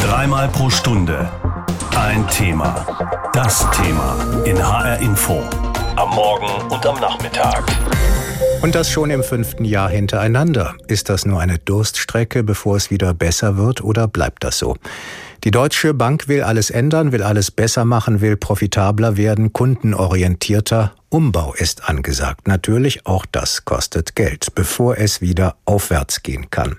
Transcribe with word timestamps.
Dreimal 0.00 0.48
pro 0.48 0.70
Stunde 0.70 1.30
ein 1.96 2.26
Thema. 2.28 2.86
Das 3.32 3.70
Thema 3.72 4.42
in 4.44 4.58
HR 4.58 4.98
Info. 5.00 5.42
Am 5.96 6.10
Morgen 6.14 6.72
und 6.72 6.86
am 6.86 6.98
Nachmittag. 7.00 7.64
Und 8.62 8.74
das 8.74 8.90
schon 8.90 9.10
im 9.10 9.22
fünften 9.22 9.64
Jahr 9.64 9.90
hintereinander. 9.90 10.74
Ist 10.88 11.08
das 11.08 11.26
nur 11.26 11.40
eine 11.40 11.58
Durststrecke, 11.58 12.42
bevor 12.42 12.76
es 12.76 12.90
wieder 12.90 13.12
besser 13.12 13.56
wird, 13.56 13.84
oder 13.84 14.08
bleibt 14.08 14.42
das 14.44 14.58
so? 14.58 14.76
Die 15.44 15.50
Deutsche 15.50 15.94
Bank 15.94 16.26
will 16.26 16.42
alles 16.42 16.70
ändern, 16.70 17.12
will 17.12 17.22
alles 17.22 17.50
besser 17.50 17.84
machen, 17.84 18.20
will 18.20 18.36
profitabler 18.36 19.16
werden, 19.16 19.52
kundenorientierter. 19.52 20.94
Umbau 21.10 21.54
ist 21.54 21.88
angesagt. 21.88 22.48
Natürlich, 22.48 23.06
auch 23.06 23.26
das 23.30 23.64
kostet 23.64 24.16
Geld, 24.16 24.54
bevor 24.54 24.98
es 24.98 25.20
wieder 25.20 25.56
aufwärts 25.64 26.22
gehen 26.22 26.50
kann. 26.50 26.76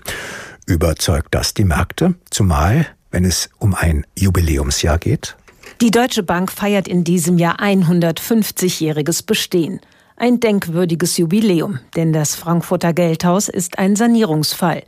Überzeugt 0.66 1.34
das 1.34 1.54
die 1.54 1.64
Märkte? 1.64 2.14
Zumal, 2.30 2.86
wenn 3.12 3.24
es 3.24 3.48
um 3.58 3.74
ein 3.74 4.04
Jubiläumsjahr 4.18 4.98
geht? 4.98 5.36
Die 5.80 5.90
Deutsche 5.90 6.22
Bank 6.22 6.50
feiert 6.50 6.88
in 6.88 7.04
diesem 7.04 7.38
Jahr 7.38 7.60
150-jähriges 7.60 9.24
Bestehen. 9.24 9.80
Ein 10.16 10.40
denkwürdiges 10.40 11.16
Jubiläum, 11.16 11.78
denn 11.96 12.12
das 12.12 12.34
Frankfurter 12.34 12.92
Geldhaus 12.92 13.48
ist 13.48 13.78
ein 13.78 13.96
Sanierungsfall. 13.96 14.82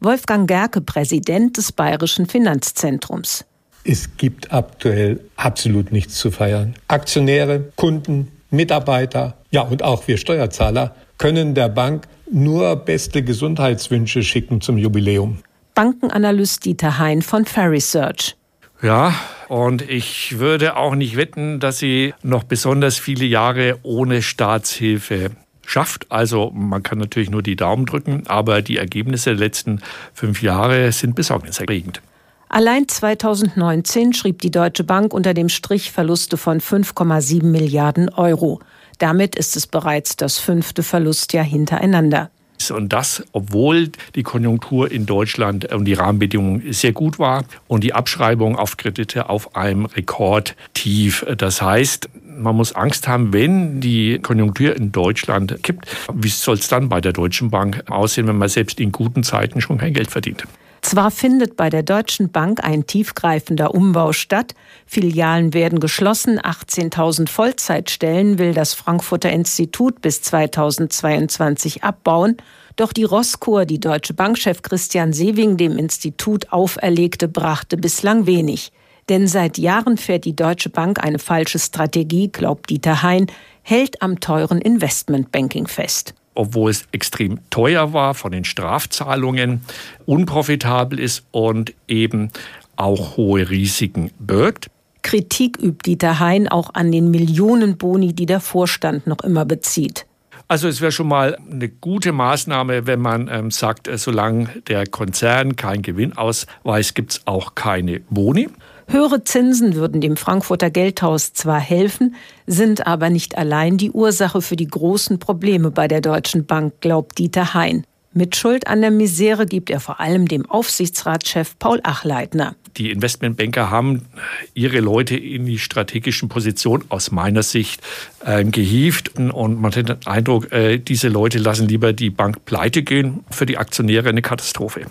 Wolfgang 0.00 0.48
Gerke, 0.48 0.80
Präsident 0.80 1.56
des 1.56 1.72
Bayerischen 1.72 2.26
Finanzzentrums. 2.26 3.44
Es 3.84 4.16
gibt 4.16 4.52
aktuell 4.52 5.20
absolut 5.36 5.92
nichts 5.92 6.14
zu 6.14 6.30
feiern. 6.30 6.74
Aktionäre, 6.88 7.72
Kunden, 7.76 8.28
Mitarbeiter, 8.50 9.36
ja 9.50 9.62
und 9.62 9.82
auch 9.82 10.06
wir 10.06 10.18
Steuerzahler 10.18 10.94
können 11.18 11.54
der 11.54 11.68
Bank 11.68 12.06
nur 12.30 12.76
beste 12.76 13.22
Gesundheitswünsche 13.22 14.22
schicken 14.22 14.60
zum 14.60 14.78
Jubiläum. 14.78 15.38
Bankenanalyst 15.78 16.64
Dieter 16.64 16.98
Hein 16.98 17.22
von 17.22 17.44
Fair 17.44 17.70
Research. 17.70 18.34
Ja, 18.82 19.14
und 19.46 19.88
ich 19.88 20.40
würde 20.40 20.76
auch 20.76 20.96
nicht 20.96 21.16
wetten, 21.16 21.60
dass 21.60 21.78
sie 21.78 22.14
noch 22.24 22.42
besonders 22.42 22.98
viele 22.98 23.24
Jahre 23.24 23.78
ohne 23.84 24.22
Staatshilfe 24.22 25.30
schafft. 25.64 26.10
Also 26.10 26.50
man 26.52 26.82
kann 26.82 26.98
natürlich 26.98 27.30
nur 27.30 27.44
die 27.44 27.54
Daumen 27.54 27.86
drücken, 27.86 28.24
aber 28.26 28.60
die 28.60 28.76
Ergebnisse 28.76 29.30
der 29.30 29.38
letzten 29.38 29.80
fünf 30.14 30.42
Jahre 30.42 30.90
sind 30.90 31.14
besorgniserregend. 31.14 32.02
Allein 32.48 32.88
2019 32.88 34.14
schrieb 34.14 34.42
die 34.42 34.50
Deutsche 34.50 34.82
Bank 34.82 35.14
unter 35.14 35.32
dem 35.32 35.48
Strich 35.48 35.92
Verluste 35.92 36.36
von 36.38 36.60
5,7 36.60 37.44
Milliarden 37.44 38.08
Euro. 38.08 38.58
Damit 38.98 39.36
ist 39.36 39.54
es 39.54 39.68
bereits 39.68 40.16
das 40.16 40.38
fünfte 40.38 40.82
Verlustjahr 40.82 41.44
hintereinander. 41.44 42.32
Und 42.70 42.92
das, 42.92 43.24
obwohl 43.32 43.90
die 44.14 44.22
Konjunktur 44.22 44.90
in 44.90 45.06
Deutschland 45.06 45.72
und 45.72 45.84
die 45.84 45.94
Rahmenbedingungen 45.94 46.72
sehr 46.72 46.92
gut 46.92 47.18
war 47.18 47.44
und 47.66 47.84
die 47.84 47.94
Abschreibung 47.94 48.56
auf 48.56 48.76
Kredite 48.76 49.30
auf 49.30 49.56
einem 49.56 49.86
Rekordtief. 49.86 51.24
Das 51.36 51.62
heißt, 51.62 52.10
man 52.38 52.56
muss 52.56 52.74
Angst 52.74 53.08
haben, 53.08 53.32
wenn 53.32 53.80
die 53.80 54.18
Konjunktur 54.18 54.76
in 54.76 54.92
Deutschland 54.92 55.62
kippt. 55.62 55.86
Wie 56.12 56.28
soll 56.28 56.56
es 56.56 56.68
dann 56.68 56.88
bei 56.88 57.00
der 57.00 57.12
Deutschen 57.12 57.50
Bank 57.50 57.82
aussehen, 57.88 58.26
wenn 58.26 58.38
man 58.38 58.48
selbst 58.48 58.80
in 58.80 58.92
guten 58.92 59.22
Zeiten 59.22 59.60
schon 59.60 59.78
kein 59.78 59.94
Geld 59.94 60.10
verdient? 60.10 60.44
Zwar 60.88 61.10
findet 61.10 61.54
bei 61.54 61.68
der 61.68 61.82
Deutschen 61.82 62.30
Bank 62.30 62.64
ein 62.64 62.86
tiefgreifender 62.86 63.74
Umbau 63.74 64.14
statt, 64.14 64.54
Filialen 64.86 65.52
werden 65.52 65.80
geschlossen, 65.80 66.40
18.000 66.40 67.28
Vollzeitstellen 67.28 68.38
will 68.38 68.54
das 68.54 68.72
Frankfurter 68.72 69.28
Institut 69.28 70.00
bis 70.00 70.22
2022 70.22 71.84
abbauen, 71.84 72.38
doch 72.76 72.94
die 72.94 73.04
Rosskur, 73.04 73.66
die 73.66 73.80
Deutsche 73.80 74.14
Bankchef 74.14 74.62
Christian 74.62 75.12
Sewing 75.12 75.58
dem 75.58 75.76
Institut 75.76 76.50
auferlegte, 76.54 77.28
brachte 77.28 77.76
bislang 77.76 78.24
wenig. 78.24 78.72
Denn 79.10 79.26
seit 79.26 79.58
Jahren 79.58 79.98
fährt 79.98 80.24
die 80.24 80.36
Deutsche 80.36 80.70
Bank 80.70 81.04
eine 81.04 81.18
falsche 81.18 81.58
Strategie, 81.58 82.28
glaubt 82.28 82.70
Dieter 82.70 83.02
Hein, 83.02 83.26
hält 83.60 84.00
am 84.00 84.20
teuren 84.20 84.62
Investmentbanking 84.62 85.66
fest 85.66 86.14
obwohl 86.38 86.70
es 86.70 86.86
extrem 86.92 87.40
teuer 87.50 87.92
war 87.92 88.14
von 88.14 88.32
den 88.32 88.44
Strafzahlungen, 88.44 89.62
unprofitabel 90.06 91.00
ist 91.00 91.24
und 91.32 91.74
eben 91.88 92.30
auch 92.76 93.16
hohe 93.16 93.50
Risiken 93.50 94.12
birgt. 94.18 94.70
Kritik 95.02 95.58
übt 95.60 95.82
Dieter 95.84 96.20
Hein 96.20 96.48
auch 96.48 96.74
an 96.74 96.92
den 96.92 97.10
Millionen 97.10 97.76
Boni, 97.76 98.12
die 98.12 98.26
der 98.26 98.40
Vorstand 98.40 99.06
noch 99.06 99.20
immer 99.20 99.44
bezieht. 99.44 100.06
Also 100.46 100.68
es 100.68 100.80
wäre 100.80 100.92
schon 100.92 101.08
mal 101.08 101.36
eine 101.50 101.68
gute 101.68 102.12
Maßnahme, 102.12 102.86
wenn 102.86 103.00
man 103.00 103.28
ähm, 103.30 103.50
sagt, 103.50 103.88
äh, 103.88 103.98
solange 103.98 104.48
der 104.68 104.86
Konzern 104.86 105.56
keinen 105.56 105.82
Gewinn 105.82 106.16
ausweist, 106.16 106.94
gibt 106.94 107.12
es 107.12 107.26
auch 107.26 107.54
keine 107.54 108.00
Boni. 108.08 108.48
Höhere 108.90 109.22
Zinsen 109.22 109.74
würden 109.74 110.00
dem 110.00 110.16
Frankfurter 110.16 110.70
Geldhaus 110.70 111.34
zwar 111.34 111.60
helfen, 111.60 112.14
sind 112.46 112.86
aber 112.86 113.10
nicht 113.10 113.36
allein 113.36 113.76
die 113.76 113.90
Ursache 113.90 114.40
für 114.40 114.56
die 114.56 114.66
großen 114.66 115.18
Probleme 115.18 115.70
bei 115.70 115.88
der 115.88 116.00
Deutschen 116.00 116.46
Bank, 116.46 116.80
glaubt 116.80 117.18
Dieter 117.18 117.52
Hein. 117.52 117.84
Mitschuld 118.14 118.66
an 118.66 118.80
der 118.80 118.90
Misere 118.90 119.44
gibt 119.44 119.68
er 119.68 119.80
vor 119.80 120.00
allem 120.00 120.26
dem 120.26 120.48
Aufsichtsratschef 120.48 121.58
Paul 121.58 121.80
Achleitner. 121.82 122.56
Die 122.78 122.90
Investmentbanker 122.90 123.70
haben 123.70 124.06
ihre 124.54 124.80
Leute 124.80 125.16
in 125.16 125.44
die 125.44 125.58
strategischen 125.58 126.30
Positionen 126.30 126.84
aus 126.88 127.10
meiner 127.10 127.42
Sicht 127.42 127.82
äh, 128.24 128.42
gehievt 128.42 129.18
und 129.18 129.60
man 129.60 129.74
hat 129.74 129.88
den 129.88 130.06
Eindruck, 130.06 130.50
äh, 130.50 130.78
diese 130.78 131.08
Leute 131.08 131.38
lassen 131.38 131.68
lieber 131.68 131.92
die 131.92 132.08
Bank 132.08 132.46
pleite 132.46 132.82
gehen. 132.82 133.24
Für 133.30 133.44
die 133.44 133.58
Aktionäre 133.58 134.08
eine 134.08 134.22
Katastrophe. 134.22 134.86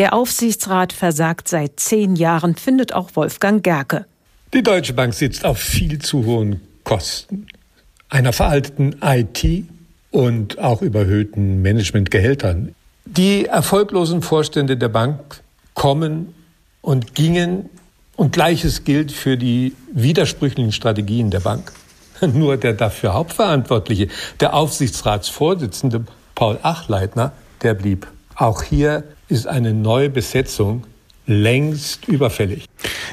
Der 0.00 0.14
Aufsichtsrat 0.14 0.94
versagt 0.94 1.46
seit 1.46 1.78
zehn 1.78 2.16
Jahren, 2.16 2.54
findet 2.54 2.94
auch 2.94 3.10
Wolfgang 3.16 3.62
Gerke. 3.62 4.06
Die 4.54 4.62
Deutsche 4.62 4.94
Bank 4.94 5.12
sitzt 5.12 5.44
auf 5.44 5.58
viel 5.58 5.98
zu 5.98 6.24
hohen 6.24 6.62
Kosten, 6.84 7.48
einer 8.08 8.32
veralteten 8.32 8.96
IT 9.02 9.66
und 10.10 10.58
auch 10.58 10.80
überhöhten 10.80 11.60
Managementgehältern. 11.60 12.74
Die 13.04 13.44
erfolglosen 13.44 14.22
Vorstände 14.22 14.78
der 14.78 14.88
Bank 14.88 15.42
kommen 15.74 16.32
und 16.80 17.14
gingen 17.14 17.68
und 18.16 18.32
gleiches 18.32 18.84
gilt 18.84 19.12
für 19.12 19.36
die 19.36 19.76
widersprüchlichen 19.92 20.72
Strategien 20.72 21.30
der 21.30 21.40
Bank. 21.40 21.72
Nur 22.22 22.56
der 22.56 22.72
dafür 22.72 23.12
Hauptverantwortliche, 23.12 24.08
der 24.40 24.54
Aufsichtsratsvorsitzende 24.54 26.06
Paul 26.34 26.58
Achleitner, 26.62 27.32
der 27.62 27.74
blieb. 27.74 28.06
Auch 28.40 28.62
hier 28.62 29.04
ist 29.28 29.46
eine 29.46 29.74
neue 29.74 30.08
Besetzung 30.08 30.86
längst 31.26 32.08
überfällig. 32.08 32.64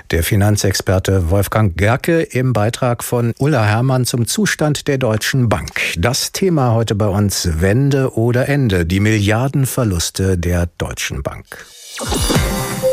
Der 0.10 0.24
Finanzexperte 0.24 1.30
Wolfgang 1.30 1.76
Gerke 1.76 2.22
im 2.22 2.54
Beitrag 2.54 3.04
von 3.04 3.34
Ulla 3.38 3.66
Herrmann 3.66 4.06
zum 4.06 4.26
Zustand 4.26 4.88
der 4.88 4.98
Deutschen 4.98 5.50
Bank. 5.50 5.82
Das 5.98 6.32
Thema 6.32 6.74
heute 6.74 6.96
bei 6.96 7.10
uns 7.10 7.60
Wende 7.60 8.14
oder 8.14 8.48
Ende, 8.48 8.86
die 8.86 9.02
Milliardenverluste 9.02 10.38
der 10.38 10.70
Deutschen 10.78 11.24
Bank. 11.24 11.66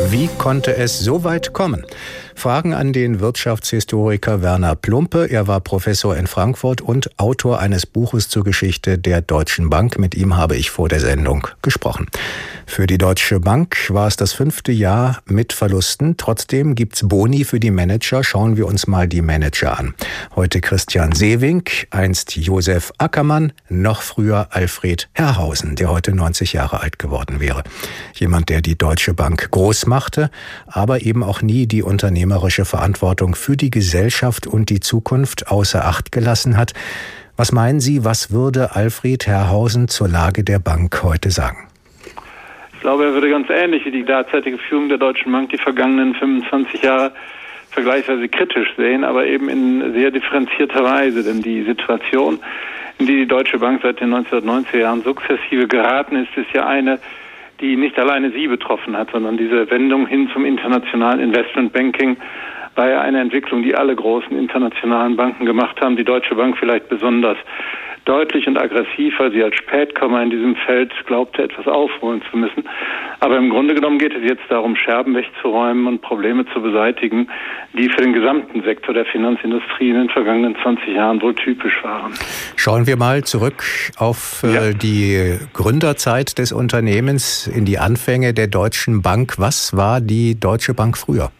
Wie 0.09 0.27
konnte 0.37 0.75
es 0.75 0.99
so 0.99 1.23
weit 1.23 1.53
kommen? 1.53 1.85
Fragen 2.35 2.73
an 2.73 2.93
den 2.93 3.21
Wirtschaftshistoriker 3.21 4.41
Werner 4.41 4.75
Plumpe. 4.75 5.25
Er 5.31 5.47
war 5.47 5.61
Professor 5.61 6.15
in 6.15 6.27
Frankfurt 6.27 6.81
und 6.81 7.17
Autor 7.17 7.59
eines 7.59 7.85
Buches 7.85 8.29
zur 8.29 8.43
Geschichte 8.43 8.99
der 8.99 9.21
Deutschen 9.21 9.69
Bank. 9.69 9.97
Mit 9.97 10.13
ihm 10.13 10.35
habe 10.35 10.55
ich 10.55 10.69
vor 10.69 10.89
der 10.89 10.99
Sendung 10.99 11.47
gesprochen. 11.61 12.07
Für 12.67 12.87
die 12.87 12.97
Deutsche 12.97 13.39
Bank 13.39 13.89
war 13.89 14.07
es 14.07 14.17
das 14.17 14.33
fünfte 14.33 14.71
Jahr 14.71 15.21
mit 15.25 15.53
Verlusten. 15.53 16.17
Trotzdem 16.17 16.75
gibt's 16.75 17.07
Boni 17.07 17.45
für 17.45 17.59
die 17.59 17.71
Manager. 17.71 18.23
Schauen 18.23 18.57
wir 18.57 18.67
uns 18.67 18.85
mal 18.85 19.07
die 19.07 19.21
Manager 19.21 19.79
an. 19.79 19.95
Heute 20.35 20.61
Christian 20.61 21.13
Sewink, 21.13 21.87
einst 21.91 22.35
Josef 22.35 22.91
Ackermann, 22.97 23.53
noch 23.69 24.01
früher 24.01 24.49
Alfred 24.51 25.09
Herrhausen, 25.13 25.75
der 25.75 25.89
heute 25.89 26.13
90 26.13 26.53
Jahre 26.53 26.81
alt 26.81 26.99
geworden 26.99 27.39
wäre. 27.39 27.63
Jemand, 28.13 28.49
der 28.49 28.61
die 28.61 28.77
Deutsche 28.77 29.13
Bank 29.13 29.49
groß 29.51 29.85
machte, 29.85 30.29
aber 30.67 31.01
eben 31.03 31.23
auch 31.23 31.41
nie 31.41 31.67
die 31.67 31.83
unternehmerische 32.25 32.65
Verantwortung 32.65 33.35
für 33.35 33.55
die 33.55 33.69
Gesellschaft 33.69 34.47
und 34.47 34.69
die 34.69 34.79
Zukunft 34.79 35.47
außer 35.47 35.85
Acht 35.85 36.11
gelassen 36.11 36.57
hat. 36.57 36.73
Was 37.37 37.51
meinen 37.51 37.79
Sie, 37.79 38.03
was 38.03 38.31
würde 38.31 38.75
Alfred 38.75 39.27
Herrhausen 39.27 39.87
zur 39.87 40.07
Lage 40.07 40.43
der 40.43 40.59
Bank 40.59 41.03
heute 41.03 41.29
sagen? 41.29 41.67
glaube, 42.81 43.05
er 43.05 43.13
würde 43.13 43.29
ganz 43.29 43.47
ähnlich 43.49 43.83
wie 43.85 43.91
die 43.91 44.05
derzeitige 44.05 44.57
Führung 44.57 44.89
der 44.89 44.99
Deutschen 44.99 45.31
Bank 45.31 45.49
die 45.49 45.57
vergangenen 45.57 46.13
25 46.13 46.83
Jahre 46.83 47.11
vergleichsweise 47.71 48.27
kritisch 48.29 48.69
sehen, 48.77 49.03
aber 49.03 49.25
eben 49.25 49.49
in 49.49 49.93
sehr 49.93 50.11
differenzierter 50.11 50.83
Weise. 50.83 51.23
Denn 51.23 51.41
die 51.41 51.63
Situation, 51.63 52.39
in 52.99 53.07
die 53.07 53.17
die 53.17 53.27
Deutsche 53.27 53.57
Bank 53.57 53.81
seit 53.81 53.99
den 54.01 54.13
1990er 54.13 54.77
Jahren 54.77 55.01
sukzessive 55.01 55.67
geraten 55.67 56.15
ist, 56.15 56.29
ist 56.37 56.53
ja 56.53 56.67
eine, 56.67 56.99
die 57.59 57.75
nicht 57.75 57.97
alleine 57.97 58.31
sie 58.31 58.47
betroffen 58.47 58.97
hat, 58.97 59.11
sondern 59.11 59.37
diese 59.37 59.69
Wendung 59.69 60.07
hin 60.07 60.29
zum 60.33 60.45
internationalen 60.45 61.19
Investmentbanking 61.19 62.17
war 62.75 62.89
ja 62.89 63.01
eine 63.01 63.21
Entwicklung, 63.21 63.63
die 63.63 63.75
alle 63.75 63.95
großen 63.95 64.37
internationalen 64.37 65.15
Banken 65.15 65.45
gemacht 65.45 65.79
haben, 65.81 65.95
die 65.95 66.03
Deutsche 66.03 66.35
Bank 66.35 66.57
vielleicht 66.57 66.89
besonders 66.89 67.37
deutlich 68.05 68.47
und 68.47 68.57
aggressiv, 68.57 69.13
weil 69.17 69.31
sie 69.31 69.43
als 69.43 69.55
Spätkommer 69.55 70.21
in 70.21 70.29
diesem 70.29 70.55
Feld 70.55 70.93
glaubte, 71.05 71.43
etwas 71.43 71.67
aufholen 71.67 72.21
zu 72.29 72.37
müssen. 72.37 72.63
Aber 73.19 73.37
im 73.37 73.49
Grunde 73.49 73.73
genommen 73.73 73.97
geht 73.97 74.13
es 74.13 74.23
jetzt 74.23 74.43
darum, 74.49 74.75
Scherben 74.75 75.15
wegzuräumen 75.15 75.87
und 75.87 76.01
Probleme 76.01 76.45
zu 76.53 76.61
beseitigen, 76.61 77.27
die 77.73 77.89
für 77.89 78.01
den 78.01 78.13
gesamten 78.13 78.63
Sektor 78.63 78.93
der 78.93 79.05
Finanzindustrie 79.05 79.89
in 79.89 79.95
den 79.95 80.09
vergangenen 80.09 80.55
20 80.61 80.95
Jahren 80.95 81.21
wohl 81.21 81.33
typisch 81.35 81.83
waren. 81.83 82.13
Schauen 82.55 82.87
wir 82.87 82.97
mal 82.97 83.23
zurück 83.23 83.63
auf 83.97 84.43
äh, 84.43 84.53
ja. 84.53 84.73
die 84.73 85.39
Gründerzeit 85.53 86.37
des 86.37 86.51
Unternehmens, 86.51 87.47
in 87.47 87.65
die 87.65 87.79
Anfänge 87.79 88.33
der 88.33 88.47
Deutschen 88.47 89.01
Bank. 89.01 89.35
Was 89.37 89.75
war 89.75 90.01
die 90.01 90.39
Deutsche 90.39 90.73
Bank 90.73 90.97
früher? 90.97 91.31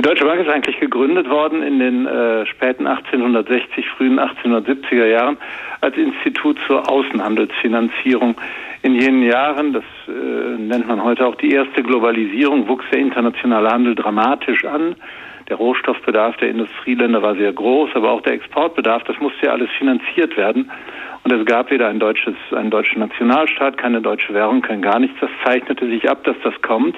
Die 0.00 0.04
Deutsche 0.04 0.24
Bank 0.24 0.40
ist 0.40 0.48
eigentlich 0.48 0.78
gegründet 0.78 1.28
worden 1.28 1.60
in 1.60 1.80
den 1.80 2.06
äh, 2.06 2.46
späten 2.46 2.86
1860, 2.86 3.84
frühen 3.96 4.20
1870er 4.20 5.06
Jahren 5.06 5.36
als 5.80 5.96
Institut 5.96 6.56
zur 6.68 6.88
Außenhandelsfinanzierung. 6.88 8.36
In 8.82 8.94
jenen 8.94 9.24
Jahren, 9.24 9.72
das 9.72 9.82
äh, 10.06 10.56
nennt 10.56 10.86
man 10.86 11.02
heute 11.02 11.26
auch 11.26 11.34
die 11.34 11.50
erste 11.50 11.82
Globalisierung, 11.82 12.68
wuchs 12.68 12.84
der 12.92 13.00
internationale 13.00 13.70
Handel 13.70 13.96
dramatisch 13.96 14.64
an. 14.64 14.94
Der 15.48 15.56
Rohstoffbedarf 15.56 16.36
der 16.36 16.50
Industrieländer 16.50 17.20
war 17.20 17.34
sehr 17.34 17.52
groß, 17.52 17.90
aber 17.94 18.12
auch 18.12 18.20
der 18.20 18.34
Exportbedarf, 18.34 19.02
das 19.02 19.18
musste 19.18 19.46
ja 19.46 19.52
alles 19.52 19.70
finanziert 19.78 20.36
werden. 20.36 20.70
Und 21.24 21.32
es 21.32 21.44
gab 21.44 21.72
weder 21.72 21.88
ein 21.88 21.98
deutsches, 21.98 22.36
einen 22.52 22.70
deutschen 22.70 23.00
Nationalstaat, 23.00 23.76
keine 23.76 24.00
deutsche 24.00 24.32
Währung, 24.32 24.62
kein 24.62 24.80
gar 24.80 25.00
nichts. 25.00 25.18
Das 25.20 25.30
zeichnete 25.44 25.88
sich 25.88 26.08
ab, 26.08 26.22
dass 26.22 26.36
das 26.44 26.54
kommt. 26.62 26.94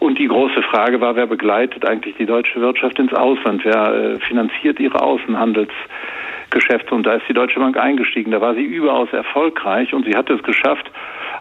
Und 0.00 0.18
die 0.18 0.28
große 0.28 0.62
Frage 0.62 1.00
war, 1.02 1.14
wer 1.14 1.26
begleitet 1.26 1.86
eigentlich 1.86 2.16
die 2.16 2.24
deutsche 2.24 2.60
Wirtschaft 2.60 2.98
ins 2.98 3.12
Ausland? 3.12 3.64
Wer 3.64 3.94
äh, 3.94 4.18
finanziert 4.20 4.80
ihre 4.80 5.02
Außenhandelsgeschäfte? 5.02 6.94
Und 6.94 7.04
da 7.04 7.12
ist 7.12 7.28
die 7.28 7.34
Deutsche 7.34 7.60
Bank 7.60 7.76
eingestiegen. 7.76 8.30
Da 8.30 8.40
war 8.40 8.54
sie 8.54 8.64
überaus 8.64 9.12
erfolgreich 9.12 9.92
und 9.92 10.06
sie 10.06 10.16
hat 10.16 10.30
es 10.30 10.42
geschafft, 10.42 10.90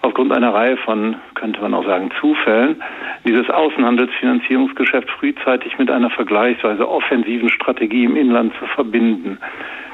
aufgrund 0.01 0.33
einer 0.33 0.53
Reihe 0.53 0.75
von, 0.75 1.15
könnte 1.35 1.61
man 1.61 1.73
auch 1.73 1.85
sagen, 1.85 2.11
Zufällen, 2.19 2.83
dieses 3.25 3.49
Außenhandelsfinanzierungsgeschäft 3.49 5.09
frühzeitig 5.09 5.77
mit 5.77 5.89
einer 5.89 6.09
vergleichsweise 6.09 6.87
offensiven 6.87 7.49
Strategie 7.49 8.03
im 8.03 8.17
Inland 8.17 8.53
zu 8.59 8.65
verbinden. 8.65 9.37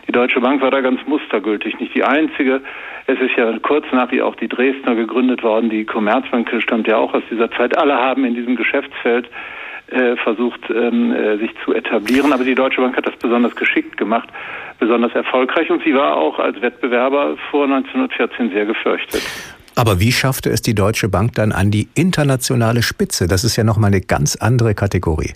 Die 0.07 0.11
Deutsche 0.11 0.39
Bank 0.39 0.61
war 0.61 0.71
da 0.71 0.81
ganz 0.81 0.99
mustergültig, 1.07 1.79
nicht 1.79 1.95
die 1.95 2.03
einzige. 2.03 2.61
Es 3.07 3.19
ist 3.19 3.35
ja 3.37 3.57
kurz 3.59 3.85
nach 3.91 4.11
wie 4.11 4.21
auch 4.21 4.35
die 4.35 4.47
Dresdner 4.47 4.95
gegründet 4.95 5.43
worden. 5.43 5.69
Die 5.69 5.85
Commerzbank 5.85 6.49
stammt 6.59 6.87
ja 6.87 6.97
auch 6.97 7.13
aus 7.13 7.23
dieser 7.29 7.49
Zeit. 7.51 7.77
Alle 7.77 7.95
haben 7.95 8.25
in 8.25 8.35
diesem 8.35 8.55
Geschäftsfeld 8.55 9.29
äh, 9.87 10.15
versucht, 10.17 10.61
ähm, 10.69 11.11
äh, 11.11 11.37
sich 11.37 11.51
zu 11.63 11.73
etablieren. 11.73 12.33
Aber 12.33 12.43
die 12.43 12.55
Deutsche 12.55 12.81
Bank 12.81 12.97
hat 12.97 13.05
das 13.05 13.15
besonders 13.17 13.55
geschickt 13.55 13.97
gemacht, 13.97 14.29
besonders 14.79 15.13
erfolgreich. 15.13 15.69
Und 15.69 15.83
sie 15.83 15.93
war 15.93 16.17
auch 16.17 16.39
als 16.39 16.61
Wettbewerber 16.61 17.37
vor 17.51 17.65
1914 17.65 18.51
sehr 18.51 18.65
gefürchtet. 18.65 19.21
Aber 19.75 19.99
wie 19.99 20.11
schaffte 20.11 20.49
es 20.49 20.61
die 20.61 20.73
Deutsche 20.73 21.09
Bank 21.09 21.33
dann 21.35 21.51
an 21.51 21.69
die 21.69 21.89
internationale 21.95 22.81
Spitze? 22.81 23.27
Das 23.27 23.43
ist 23.43 23.57
ja 23.57 23.63
nochmal 23.63 23.89
eine 23.89 24.01
ganz 24.01 24.35
andere 24.35 24.73
Kategorie. 24.73 25.33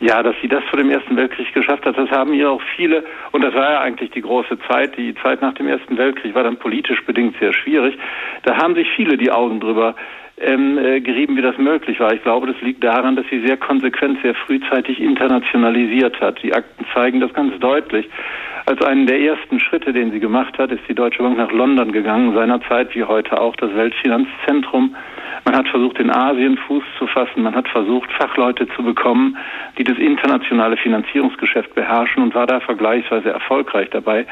Ja, 0.00 0.22
dass 0.22 0.34
sie 0.40 0.48
das 0.48 0.64
vor 0.64 0.78
dem 0.78 0.90
Ersten 0.90 1.14
Weltkrieg 1.14 1.52
geschafft 1.52 1.84
hat, 1.84 1.98
das 1.98 2.10
haben 2.10 2.32
ihr 2.32 2.50
auch 2.50 2.62
viele, 2.74 3.04
und 3.32 3.44
das 3.44 3.52
war 3.54 3.70
ja 3.70 3.80
eigentlich 3.80 4.10
die 4.10 4.22
große 4.22 4.58
Zeit, 4.66 4.96
die 4.96 5.14
Zeit 5.16 5.42
nach 5.42 5.52
dem 5.52 5.68
Ersten 5.68 5.98
Weltkrieg 5.98 6.34
war 6.34 6.42
dann 6.42 6.56
politisch 6.56 7.04
bedingt 7.04 7.36
sehr 7.38 7.52
schwierig. 7.52 7.98
Da 8.44 8.56
haben 8.56 8.74
sich 8.74 8.88
viele 8.96 9.18
die 9.18 9.30
Augen 9.30 9.60
drüber 9.60 9.94
ähm, 10.40 10.78
äh, 10.78 11.00
gerieben, 11.00 11.36
wie 11.36 11.42
das 11.42 11.58
möglich 11.58 12.00
war. 12.00 12.14
Ich 12.14 12.22
glaube, 12.22 12.46
das 12.46 12.58
liegt 12.62 12.82
daran, 12.82 13.14
dass 13.14 13.26
sie 13.30 13.46
sehr 13.46 13.58
konsequent, 13.58 14.20
sehr 14.22 14.34
frühzeitig 14.34 15.00
internationalisiert 15.00 16.18
hat. 16.20 16.42
Die 16.42 16.54
Akten 16.54 16.86
zeigen 16.94 17.20
das 17.20 17.34
ganz 17.34 17.58
deutlich. 17.58 18.08
Als 18.70 18.82
einen 18.82 19.08
der 19.08 19.20
ersten 19.20 19.58
Schritte, 19.58 19.92
den 19.92 20.12
sie 20.12 20.20
gemacht 20.20 20.56
hat, 20.56 20.70
ist 20.70 20.84
die 20.88 20.94
Deutsche 20.94 21.24
Bank 21.24 21.36
nach 21.36 21.50
London 21.50 21.90
gegangen, 21.90 22.32
seinerzeit 22.34 22.94
wie 22.94 23.02
heute 23.02 23.40
auch 23.40 23.56
das 23.56 23.74
Weltfinanzzentrum 23.74 24.94
man 25.44 25.56
hat 25.56 25.68
versucht, 25.68 25.98
in 25.98 26.10
Asien 26.10 26.58
Fuß 26.58 26.84
zu 26.98 27.06
fassen. 27.06 27.42
Man 27.42 27.54
hat 27.54 27.68
versucht, 27.68 28.12
Fachleute 28.12 28.68
zu 28.76 28.82
bekommen, 28.82 29.36
die 29.78 29.84
das 29.84 29.98
internationale 29.98 30.76
Finanzierungsgeschäft 30.76 31.74
beherrschen 31.74 32.22
und 32.22 32.34
war 32.34 32.46
da 32.46 32.60
vergleichsweise 32.60 33.30
erfolgreich 33.30 33.88
dabei. 33.90 34.26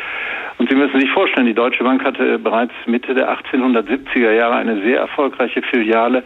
Und 0.58 0.68
Sie 0.68 0.76
müssen 0.76 1.00
sich 1.00 1.10
vorstellen, 1.10 1.46
die 1.46 1.54
Deutsche 1.54 1.82
Bank 1.82 2.04
hatte 2.04 2.38
bereits 2.38 2.72
Mitte 2.86 3.14
der 3.14 3.30
1870er 3.30 4.32
Jahre 4.32 4.56
eine 4.56 4.82
sehr 4.82 4.98
erfolgreiche 4.98 5.62
Filiale 5.62 6.22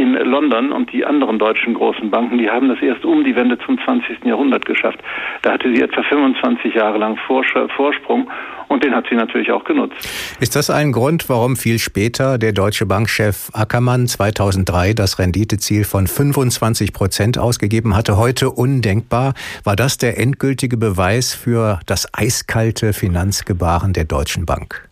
in 0.00 0.14
London 0.14 0.72
und 0.72 0.92
die 0.92 1.04
anderen 1.04 1.38
deutschen 1.38 1.74
großen 1.74 2.10
Banken, 2.10 2.38
die 2.38 2.48
haben 2.48 2.68
das 2.68 2.80
erst 2.80 3.04
um 3.04 3.22
die 3.22 3.36
Wende 3.36 3.58
zum 3.58 3.78
20. 3.84 4.24
Jahrhundert 4.24 4.64
geschafft. 4.64 4.98
Da 5.42 5.52
hatte 5.52 5.72
sie 5.74 5.82
etwa 5.82 6.02
25 6.02 6.74
Jahre 6.74 6.98
lang 6.98 7.18
Vorsprung 7.26 8.30
und 8.68 8.82
den 8.82 8.94
hat 8.94 9.04
sie 9.10 9.16
natürlich 9.16 9.52
auch 9.52 9.64
genutzt. 9.64 9.96
Ist 10.40 10.56
das 10.56 10.70
ein 10.70 10.92
Grund, 10.92 11.28
warum 11.28 11.56
viel 11.56 11.78
später 11.78 12.38
der 12.38 12.52
deutsche 12.52 12.86
Bankchef 12.86 13.50
Ackermann 13.52 14.06
2003 14.06 14.94
das 14.94 15.18
Renditeziel 15.18 15.84
von 15.84 16.06
25 16.06 16.92
Prozent 16.92 17.38
ausgegeben 17.38 17.96
hatte? 17.96 18.16
Heute 18.16 18.50
undenkbar. 18.50 19.34
War 19.64 19.76
das 19.76 19.98
der 19.98 20.18
endgültige 20.18 20.76
Beweis 20.76 21.34
für 21.34 21.80
das 21.86 22.08
eiskalte 22.14 22.92
Finanzgebaren 22.92 23.92
der 23.92 24.04
Deutschen 24.04 24.46
Bank? 24.46 24.89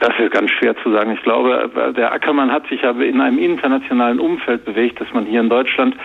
Das 0.00 0.14
ist 0.18 0.30
ganz 0.30 0.50
schwer 0.52 0.76
zu 0.76 0.92
sagen. 0.92 1.12
Ich 1.12 1.22
glaube, 1.22 1.92
der 1.96 2.12
Ackermann 2.12 2.52
hat 2.52 2.68
sich 2.68 2.84
aber 2.84 3.04
in 3.04 3.20
einem 3.20 3.38
internationalen 3.38 4.20
Umfeld 4.20 4.64
bewegt, 4.64 5.00
das 5.00 5.08
man 5.12 5.26
hier 5.26 5.40
in 5.40 5.48
Deutschland 5.48 5.96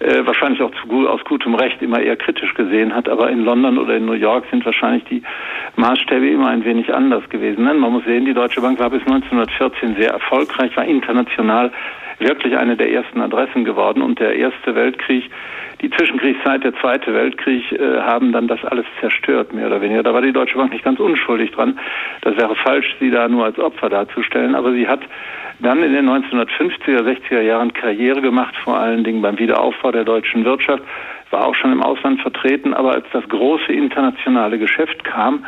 äh, 0.00 0.26
wahrscheinlich 0.26 0.60
auch 0.60 0.70
zu, 0.82 1.08
aus 1.08 1.24
gutem 1.24 1.54
Recht 1.54 1.80
immer 1.80 2.00
eher 2.00 2.16
kritisch 2.16 2.52
gesehen 2.52 2.94
hat. 2.94 3.08
Aber 3.08 3.30
in 3.30 3.44
London 3.44 3.78
oder 3.78 3.96
in 3.96 4.04
New 4.04 4.12
York 4.12 4.44
sind 4.50 4.66
wahrscheinlich 4.66 5.04
die 5.04 5.22
Maßstäbe 5.76 6.28
immer 6.28 6.48
ein 6.48 6.64
wenig 6.66 6.92
anders 6.92 7.26
gewesen. 7.30 7.64
Man 7.64 7.78
muss 7.80 8.04
sehen, 8.04 8.26
die 8.26 8.34
Deutsche 8.34 8.60
Bank 8.60 8.78
war 8.80 8.90
bis 8.90 9.00
1914 9.00 9.96
sehr 9.96 10.10
erfolgreich, 10.10 10.76
war 10.76 10.84
international 10.84 11.72
wirklich 12.18 12.56
eine 12.56 12.76
der 12.76 12.92
ersten 12.92 13.20
Adressen 13.20 13.64
geworden 13.64 14.02
und 14.02 14.18
der 14.18 14.36
Erste 14.36 14.74
Weltkrieg 14.74 15.30
die 15.80 15.90
Zwischenkriegszeit, 15.90 16.64
der 16.64 16.74
Zweite 16.74 17.14
Weltkrieg 17.14 17.70
äh, 17.72 18.00
haben 18.00 18.32
dann 18.32 18.48
das 18.48 18.64
alles 18.64 18.84
zerstört, 19.00 19.52
mehr 19.52 19.68
oder 19.68 19.80
weniger. 19.80 20.02
Da 20.02 20.12
war 20.12 20.22
die 20.22 20.32
Deutsche 20.32 20.56
Bank 20.56 20.72
nicht 20.72 20.84
ganz 20.84 20.98
unschuldig 20.98 21.52
dran. 21.52 21.78
Das 22.22 22.36
wäre 22.36 22.56
falsch, 22.56 22.96
sie 22.98 23.10
da 23.10 23.28
nur 23.28 23.44
als 23.44 23.58
Opfer 23.60 23.88
darzustellen. 23.88 24.56
Aber 24.56 24.72
sie 24.72 24.88
hat 24.88 25.00
dann 25.60 25.82
in 25.84 25.92
den 25.92 26.08
1950er, 26.08 27.02
60er 27.02 27.42
Jahren 27.42 27.72
Karriere 27.72 28.20
gemacht, 28.20 28.56
vor 28.56 28.76
allen 28.76 29.04
Dingen 29.04 29.22
beim 29.22 29.38
Wiederaufbau 29.38 29.92
der 29.92 30.04
deutschen 30.04 30.44
Wirtschaft, 30.44 30.82
war 31.30 31.46
auch 31.46 31.54
schon 31.54 31.70
im 31.70 31.82
Ausland 31.82 32.20
vertreten. 32.22 32.74
Aber 32.74 32.94
als 32.94 33.06
das 33.12 33.28
große 33.28 33.72
internationale 33.72 34.58
Geschäft 34.58 35.04
kam, 35.04 35.44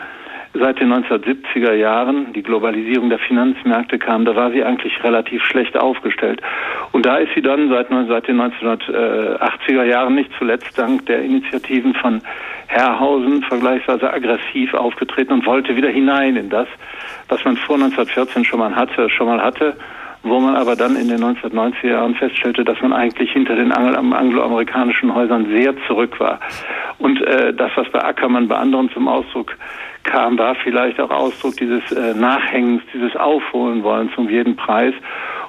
seit 0.52 0.80
den 0.80 0.92
1970er 0.92 1.72
Jahren, 1.74 2.32
die 2.32 2.42
Globalisierung 2.42 3.08
der 3.08 3.18
Finanzmärkte 3.20 3.98
kam, 3.98 4.24
da 4.24 4.34
war 4.34 4.50
sie 4.50 4.64
eigentlich 4.64 5.02
relativ 5.04 5.44
schlecht 5.44 5.76
aufgestellt. 5.76 6.42
Und 6.92 7.06
da 7.06 7.18
ist 7.18 7.32
sie 7.34 7.42
dann 7.42 7.68
seit, 7.68 7.88
seit 8.08 8.28
den 8.28 8.40
1980er 8.40 9.84
Jahren 9.84 10.14
nicht 10.14 10.30
zuletzt 10.38 10.76
dank 10.76 11.06
der 11.06 11.22
Initiativen 11.22 11.94
von 11.94 12.20
Herrhausen 12.66 13.42
vergleichsweise 13.42 14.12
aggressiv 14.12 14.74
aufgetreten 14.74 15.32
und 15.32 15.46
wollte 15.46 15.76
wieder 15.76 15.88
hinein 15.88 16.36
in 16.36 16.50
das, 16.50 16.68
was 17.28 17.44
man 17.44 17.56
vor 17.56 17.76
1914 17.76 18.44
schon 18.44 18.58
mal 18.58 18.74
hatte, 18.74 19.08
schon 19.08 19.26
mal 19.26 19.42
hatte 19.42 19.76
wo 20.22 20.38
man 20.38 20.54
aber 20.54 20.76
dann 20.76 20.96
in 20.96 21.08
den 21.08 21.20
1990er 21.20 21.88
Jahren 21.88 22.14
feststellte, 22.14 22.64
dass 22.64 22.80
man 22.82 22.92
eigentlich 22.92 23.32
hinter 23.32 23.56
den 23.56 23.72
angloamerikanischen 23.72 25.14
Häusern 25.14 25.46
sehr 25.46 25.74
zurück 25.86 26.20
war. 26.20 26.40
Und 26.98 27.22
äh, 27.22 27.54
das, 27.54 27.70
was 27.74 27.88
bei 27.90 28.04
Ackermann 28.04 28.48
bei 28.48 28.56
anderen 28.56 28.90
zum 28.90 29.08
Ausdruck 29.08 29.56
kam, 30.04 30.38
war 30.38 30.54
vielleicht 30.54 31.00
auch 31.00 31.10
Ausdruck 31.10 31.56
dieses 31.56 31.82
äh, 31.92 32.14
Nachhängens, 32.14 32.82
dieses 32.92 33.14
Aufholen 33.16 33.82
wollen 33.82 34.10
zum 34.14 34.28
jeden 34.28 34.56
Preis. 34.56 34.94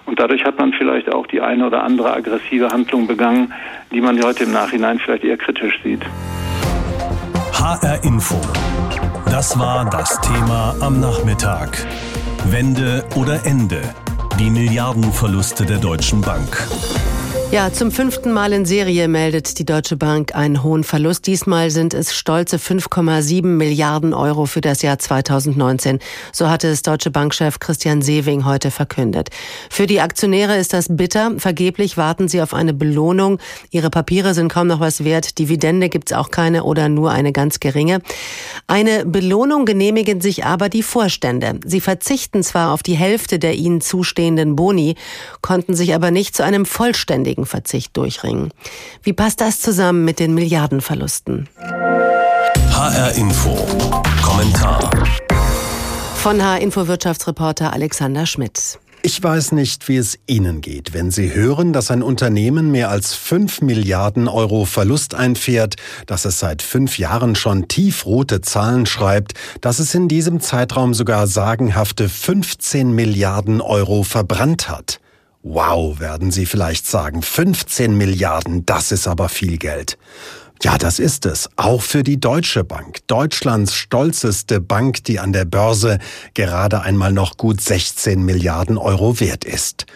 Und 0.06 0.20
dadurch 0.20 0.44
hat 0.44 0.58
man 0.58 0.74
vielleicht 0.74 1.14
auch 1.14 1.28
die 1.28 1.42
eine 1.42 1.68
oder 1.68 1.84
andere 1.84 2.14
aggressive 2.14 2.70
Handlung 2.70 3.08
begangen, 3.08 3.54
die 3.92 4.02
man 4.02 4.22
heute 4.24 4.44
im 4.44 4.52
Nachhinein 4.52 5.00
vielleicht 5.00 5.24
eher 5.24 5.38
kritisch 5.38 5.80
sieht. 5.84 6.02
HR 7.54 8.04
Info. 8.04 8.36
Das 9.26 9.58
war 9.58 9.90
das 9.90 10.20
Thema 10.22 10.76
am 10.82 11.00
Nachmittag. 11.00 11.86
Wende 12.46 13.06
oder 13.16 13.46
Ende. 13.46 13.82
Die 14.40 14.50
Milliardenverluste 14.50 15.66
der 15.66 15.78
Deutschen 15.78 16.22
Bank. 16.22 16.68
Ja, 17.52 17.74
zum 17.74 17.92
fünften 17.92 18.32
Mal 18.32 18.54
in 18.54 18.64
Serie 18.64 19.10
meldet 19.10 19.60
die 19.60 19.66
Deutsche 19.66 19.98
Bank 19.98 20.34
einen 20.34 20.64
hohen 20.64 20.86
Verlust. 20.86 21.28
Diesmal 21.28 21.70
sind 21.70 21.94
es 21.94 22.16
stolze 22.16 22.56
5,7 22.56 23.46
Milliarden 23.46 24.14
Euro 24.14 24.46
für 24.46 24.62
das 24.62 24.82
Jahr 24.82 25.00
2019. 25.00 26.00
So 26.32 26.50
hatte 26.50 26.70
es 26.70 26.82
Deutsche 26.82 27.12
Bankchef 27.12 27.60
Christian 27.60 28.02
Sewing 28.02 28.46
heute 28.46 28.72
verkündet. 28.72 29.32
Für 29.70 29.86
die 29.86 30.00
Aktionäre 30.00 30.56
ist 30.56 30.72
das 30.72 30.88
bitter. 30.90 31.34
Vergeblich 31.40 31.98
warten 31.98 32.30
sie 32.30 32.42
auf 32.42 32.54
eine 32.54 32.74
Belohnung. 32.74 33.38
Ihre 33.70 33.90
Papiere 33.90 34.34
sind 34.34 34.48
kaum 34.48 34.68
noch 34.68 34.80
was 34.80 35.04
wert. 35.04 35.38
Dividende 35.38 35.90
gibt's 35.90 36.14
auch 36.14 36.32
keine 36.32 36.64
oder 36.64 36.88
nur 36.88 37.12
eine 37.12 37.34
ganz 37.34 37.60
geringe. 37.60 38.00
Eine 38.68 39.06
Belohnung 39.06 39.66
genehmigen 39.66 40.22
sich 40.22 40.46
aber 40.46 40.70
die 40.70 40.84
Vorstände. 40.84 41.60
Sie 41.66 41.82
verzichten 41.82 42.44
zwar 42.44 42.72
auf 42.72 42.82
die 42.82 42.96
Hälfte 42.96 43.40
der 43.40 43.56
ihnen 43.56 43.82
zustehenden 43.82 44.56
Boni, 44.56 44.96
konnten 45.42 45.76
sich 45.76 45.94
aber 45.94 46.12
nicht 46.12 46.34
zu 46.34 46.44
einem 46.44 46.66
vollständigen 46.66 47.41
Verzicht 47.46 47.96
durchringen. 47.98 48.52
Wie 49.04 49.14
passt 49.14 49.42
das 49.42 49.60
zusammen 49.60 50.06
mit 50.06 50.20
den 50.20 50.34
Milliardenverlusten? 50.34 51.50
HR 52.72 53.14
Info. 53.16 53.56
Kommentar. 54.24 54.90
Von 56.16 56.42
HR 56.42 56.62
Info 56.62 56.88
Wirtschaftsreporter 56.88 57.74
Alexander 57.74 58.26
Schmidt. 58.26 58.80
Ich 59.04 59.22
weiß 59.22 59.54
nicht, 59.54 59.88
wie 59.88 59.98
es 59.98 60.20
Ihnen 60.28 60.62
geht, 60.62 60.94
wenn 60.94 61.10
Sie 61.10 61.34
hören, 61.34 61.74
dass 61.74 61.90
ein 61.90 62.04
Unternehmen 62.04 62.70
mehr 62.70 62.90
als 62.90 63.16
5 63.16 63.62
Milliarden 63.62 64.28
Euro 64.28 64.66
Verlust 64.66 65.16
einfährt, 65.16 65.76
dass 66.06 66.26
es 66.26 66.38
seit 66.38 66.62
fünf 66.62 67.00
Jahren 67.00 67.34
schon 67.34 67.68
tiefrote 67.68 68.42
Zahlen 68.42 68.86
schreibt, 68.86 69.34
dass 69.62 69.80
es 69.80 69.96
in 69.96 70.08
diesem 70.08 70.40
Zeitraum 70.40 70.94
sogar 70.94 71.26
sagenhafte 71.26 72.10
15 72.10 72.92
Milliarden 72.92 73.60
Euro 73.60 74.04
verbrannt 74.04 74.70
hat. 74.70 75.01
Wow, 75.44 76.00
werden 76.00 76.30
Sie 76.30 76.46
vielleicht 76.46 76.86
sagen, 76.86 77.24
15 77.24 77.98
Milliarden, 77.98 78.66
das 78.66 78.92
ist 78.92 79.08
aber 79.08 79.28
viel 79.28 79.58
Geld. 79.58 79.98
Ja, 80.64 80.78
das 80.78 81.00
ist 81.00 81.26
es. 81.26 81.50
Auch 81.56 81.82
für 81.82 82.04
die 82.04 82.20
Deutsche 82.20 82.64
Bank, 82.64 83.00
Deutschlands 83.08 83.74
stolzeste 83.74 84.62
Bank, 84.62 85.04
die 85.06 85.20
an 85.20 85.34
der 85.34 85.46
Börse 85.46 85.98
gerade 86.36 86.82
einmal 86.82 87.12
noch 87.12 87.38
gut 87.38 87.60
16 87.60 88.24
Milliarden 88.24 88.78
Euro 88.78 89.20
wert 89.20 89.44
ist. 89.44 89.88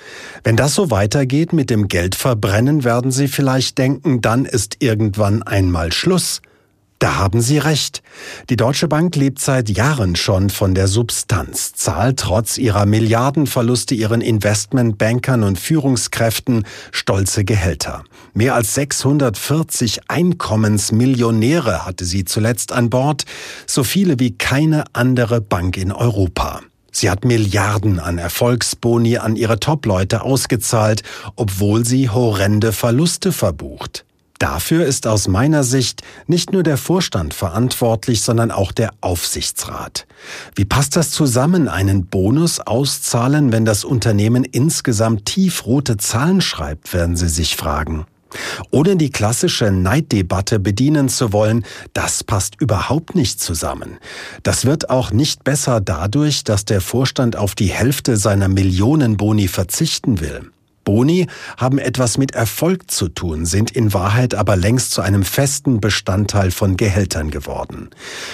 Wenn 0.43 0.55
das 0.55 0.73
so 0.73 0.89
weitergeht 0.89 1.53
mit 1.53 1.69
dem 1.69 1.87
Geldverbrennen, 1.87 2.83
werden 2.83 3.11
Sie 3.11 3.27
vielleicht 3.27 3.77
denken, 3.77 4.21
dann 4.21 4.45
ist 4.45 4.77
irgendwann 4.79 5.43
einmal 5.43 5.93
Schluss. 5.93 6.41
Da 6.99 7.15
haben 7.15 7.41
Sie 7.41 7.57
recht. 7.57 8.01
Die 8.49 8.55
Deutsche 8.55 8.87
Bank 8.87 9.17
lebt 9.17 9.39
seit 9.39 9.69
Jahren 9.69 10.15
schon 10.15 10.49
von 10.49 10.73
der 10.73 10.87
Substanz, 10.87 11.73
zahlt 11.73 12.19
trotz 12.19 12.57
ihrer 12.57 12.85
Milliardenverluste 12.85 13.93
ihren 13.95 14.21
Investmentbankern 14.21 15.43
und 15.43 15.59
Führungskräften 15.59 16.65
stolze 16.91 17.43
Gehälter. 17.43 18.05
Mehr 18.33 18.55
als 18.55 18.75
640 18.75 20.09
Einkommensmillionäre 20.09 21.85
hatte 21.85 22.05
sie 22.05 22.23
zuletzt 22.23 22.71
an 22.71 22.89
Bord, 22.89 23.25
so 23.67 23.83
viele 23.83 24.17
wie 24.19 24.37
keine 24.37 24.85
andere 24.93 25.41
Bank 25.41 25.75
in 25.75 25.91
Europa. 25.91 26.61
Sie 26.91 27.09
hat 27.09 27.25
Milliarden 27.25 27.99
an 27.99 28.17
Erfolgsboni 28.17 29.17
an 29.17 29.35
ihre 29.35 29.59
Topleute 29.59 30.21
ausgezahlt, 30.21 31.03
obwohl 31.35 31.85
sie 31.85 32.09
horrende 32.09 32.71
Verluste 32.71 33.33
verbucht. 33.33 34.04
Dafür 34.39 34.85
ist 34.85 35.07
aus 35.07 35.27
meiner 35.27 35.63
Sicht 35.63 36.01
nicht 36.27 36.51
nur 36.51 36.63
der 36.63 36.77
Vorstand 36.77 37.33
verantwortlich, 37.33 38.21
sondern 38.21 38.51
auch 38.51 38.73
der 38.73 38.91
Aufsichtsrat. 38.99 40.05
Wie 40.55 40.65
passt 40.65 40.95
das 40.97 41.11
zusammen, 41.11 41.69
einen 41.69 42.07
Bonus 42.07 42.59
auszahlen, 42.59 43.53
wenn 43.53 43.63
das 43.63 43.85
Unternehmen 43.85 44.43
insgesamt 44.43 45.25
tiefrote 45.25 45.97
Zahlen 45.97 46.41
schreibt, 46.41 46.93
werden 46.93 47.15
Sie 47.15 47.29
sich 47.29 47.55
fragen. 47.55 48.05
Ohne 48.71 48.97
die 48.97 49.11
klassische 49.11 49.71
Neiddebatte 49.71 50.59
bedienen 50.59 51.07
zu 51.07 51.31
wollen, 51.31 51.65
das 51.93 52.23
passt 52.23 52.59
überhaupt 52.59 53.15
nicht 53.15 53.39
zusammen. 53.39 53.97
Das 54.43 54.65
wird 54.65 54.89
auch 54.89 55.11
nicht 55.11 55.45
besser 55.45 55.79
dadurch, 55.79 56.43
dass 56.43 56.65
der 56.65 56.81
Vorstand 56.81 57.37
auf 57.37 57.55
die 57.55 57.67
Hälfte 57.71 58.17
seiner 58.17 58.49
Millionenboni 58.49 59.47
verzichten 59.47 60.19
will. 60.19 60.51
Boni 60.85 61.27
haben 61.57 61.77
etwas 61.77 62.17
mit 62.17 62.33
Erfolg 62.33 62.89
zu 62.89 63.09
tun, 63.09 63.45
sind 63.45 63.71
in 63.71 63.93
Wahrheit 63.93 64.33
aber 64.33 64.55
längst 64.55 64.91
zu 64.91 65.01
einem 65.01 65.23
festen 65.23 65.81
Bestandteil 65.81 66.51
von 66.51 66.77
Gehältern 66.77 67.31
geworden. 67.31 67.89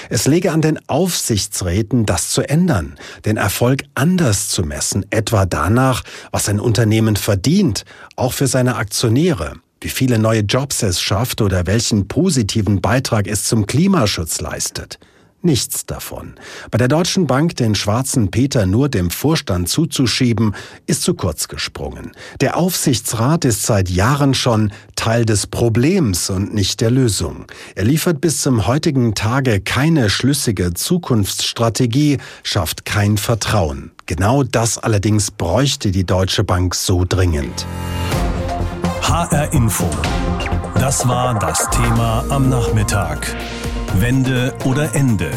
Es 0.10 0.28
lege 0.28 0.52
an 0.52 0.62
den 0.62 0.78
Aufsichtsräten, 0.88 2.06
das 2.06 2.30
zu 2.30 2.48
ändern, 2.48 2.96
den 3.26 3.38
Erfolg 3.38 3.84
anders 3.96 4.50
zu 4.50 4.62
messen, 4.62 5.06
etwa 5.10 5.48
danach, 5.48 6.04
was 6.32 6.48
ein 6.48 6.60
Unternehmen 6.60 7.16
verdient, 7.16 7.86
auch 8.16 8.34
für 8.34 8.48
seine 8.48 8.76
Aktionäre 8.76 9.56
wie 9.84 9.90
viele 9.90 10.20
neue 10.20 10.42
Jobs 10.42 10.84
es 10.84 11.02
schafft 11.02 11.42
oder 11.42 11.66
welchen 11.66 12.08
positiven 12.08 12.82
Beitrag 12.82 13.28
es 13.28 13.46
zum 13.46 13.66
Klimaschutz 13.66 14.40
leistet. 14.40 15.00
Nichts 15.44 15.88
davon. 15.88 16.36
Bei 16.70 16.78
der 16.78 16.88
Deutschen 16.88 17.26
Bank 17.26 17.56
den 17.56 17.74
schwarzen 17.74 18.30
Peter 18.30 18.68
nur 18.68 18.90
dem 18.90 19.10
Vorstand 19.10 19.70
zuzuschieben, 19.70 20.56
ist 20.86 21.02
zu 21.02 21.16
kurz 21.16 21.48
gesprungen. 21.48 22.12
Der 22.42 22.58
Aufsichtsrat 22.58 23.44
ist 23.46 23.64
seit 23.64 23.90
Jahren 23.90 24.36
schon 24.36 24.72
Teil 24.96 25.26
des 25.26 25.48
Problems 25.48 26.30
und 26.30 26.54
nicht 26.54 26.80
der 26.80 26.92
Lösung. 26.92 27.48
Er 27.74 27.86
liefert 27.86 28.22
bis 28.22 28.42
zum 28.42 28.68
heutigen 28.68 29.16
Tage 29.16 29.62
keine 29.62 30.12
schlüssige 30.12 30.76
Zukunftsstrategie, 30.76 32.20
schafft 32.44 32.86
kein 32.86 33.18
Vertrauen. 33.18 33.92
Genau 34.06 34.44
das 34.44 34.78
allerdings 34.78 35.32
bräuchte 35.32 35.90
die 35.90 36.06
Deutsche 36.06 36.44
Bank 36.44 36.76
so 36.76 37.04
dringend. 37.04 37.66
HR 39.02 39.52
Info. 39.54 39.90
Das 40.76 41.08
war 41.08 41.40
das 41.40 41.68
Thema 41.72 42.26
am 42.30 42.50
Nachmittag. 42.50 43.36
Wende 44.00 44.54
oder 44.66 44.96
Ende. 44.96 45.32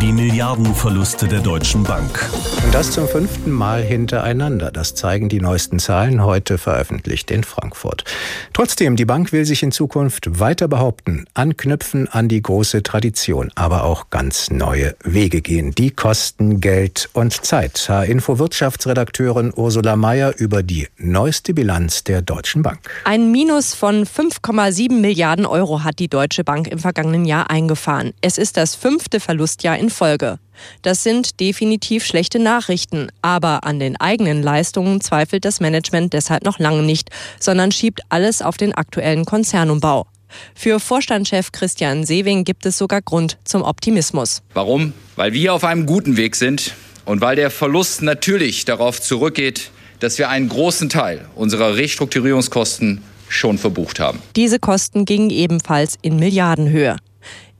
Die 0.00 0.12
Milliardenverluste 0.12 1.28
der 1.28 1.40
Deutschen 1.40 1.84
Bank. 1.84 2.28
Und 2.64 2.74
das 2.74 2.90
zum 2.90 3.06
fünften 3.06 3.52
Mal 3.52 3.82
hintereinander. 3.82 4.70
Das 4.70 4.94
zeigen 4.94 5.28
die 5.28 5.40
neuesten 5.40 5.78
Zahlen 5.78 6.22
heute 6.24 6.58
veröffentlicht 6.58 7.30
in 7.30 7.44
Frankfurt. 7.44 8.04
Trotzdem, 8.52 8.96
die 8.96 9.04
Bank 9.04 9.32
will 9.32 9.44
sich 9.44 9.62
in 9.62 9.72
Zukunft 9.72 10.40
weiter 10.40 10.68
behaupten, 10.68 11.26
anknüpfen 11.32 12.08
an 12.08 12.28
die 12.28 12.42
große 12.42 12.82
Tradition, 12.82 13.50
aber 13.54 13.84
auch 13.84 14.10
ganz 14.10 14.50
neue 14.50 14.94
Wege 15.04 15.40
gehen. 15.40 15.74
Die 15.74 15.90
kosten 15.90 16.60
Geld 16.60 17.08
und 17.12 17.32
Zeit. 17.44 17.86
H-Info 17.88 18.38
Wirtschaftsredakteurin 18.38 19.52
Ursula 19.54 19.96
Mayer 19.96 20.34
über 20.36 20.62
die 20.62 20.88
neueste 20.98 21.54
Bilanz 21.54 22.04
der 22.04 22.20
Deutschen 22.20 22.62
Bank. 22.62 22.90
Ein 23.04 23.30
Minus 23.30 23.74
von 23.74 24.04
5,7 24.04 24.92
Milliarden 25.00 25.46
Euro 25.46 25.84
hat 25.84 25.98
die 25.98 26.08
Deutsche 26.08 26.44
Bank 26.44 26.66
im 26.68 26.78
vergangenen 26.78 27.24
Jahr 27.24 27.48
eingefahren. 27.48 28.12
Es 28.20 28.36
ist 28.36 28.56
das 28.56 28.74
fünfte 28.74 29.20
Verlustjahr 29.20 29.78
in 29.78 29.83
in 29.84 29.90
Folge. 29.90 30.38
Das 30.82 31.02
sind 31.02 31.40
definitiv 31.40 32.06
schlechte 32.06 32.38
Nachrichten, 32.38 33.08
aber 33.22 33.64
an 33.64 33.78
den 33.78 33.96
eigenen 34.00 34.42
Leistungen 34.42 35.00
zweifelt 35.00 35.44
das 35.44 35.60
Management 35.60 36.12
deshalb 36.12 36.44
noch 36.44 36.58
lange 36.58 36.82
nicht, 36.82 37.10
sondern 37.38 37.70
schiebt 37.70 38.00
alles 38.08 38.40
auf 38.40 38.56
den 38.56 38.74
aktuellen 38.74 39.24
Konzernumbau. 39.24 40.06
Für 40.54 40.80
Vorstandschef 40.80 41.52
Christian 41.52 42.04
Sewing 42.04 42.44
gibt 42.44 42.66
es 42.66 42.78
sogar 42.78 43.02
Grund 43.02 43.36
zum 43.44 43.62
Optimismus. 43.62 44.42
Warum? 44.54 44.94
Weil 45.16 45.32
wir 45.32 45.52
auf 45.52 45.64
einem 45.64 45.86
guten 45.86 46.16
Weg 46.16 46.34
sind 46.34 46.74
und 47.04 47.20
weil 47.20 47.36
der 47.36 47.50
Verlust 47.50 48.02
natürlich 48.02 48.64
darauf 48.64 49.00
zurückgeht, 49.00 49.70
dass 50.00 50.18
wir 50.18 50.28
einen 50.30 50.48
großen 50.48 50.88
Teil 50.88 51.26
unserer 51.34 51.76
Restrukturierungskosten 51.76 53.02
schon 53.28 53.58
verbucht 53.58 54.00
haben. 54.00 54.20
Diese 54.34 54.58
Kosten 54.58 55.04
gingen 55.04 55.30
ebenfalls 55.30 55.96
in 56.02 56.16
Milliardenhöhe. 56.16 56.96